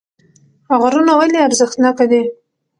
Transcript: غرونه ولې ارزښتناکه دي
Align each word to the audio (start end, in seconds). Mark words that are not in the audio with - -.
غرونه 0.81 1.13
ولې 1.17 1.39
ارزښتناکه 1.47 2.05
دي 2.11 2.21